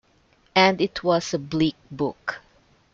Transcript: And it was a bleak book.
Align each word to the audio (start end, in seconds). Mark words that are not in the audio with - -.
And 0.55 0.81
it 0.81 1.03
was 1.03 1.31
a 1.31 1.37
bleak 1.37 1.75
book. 1.91 2.41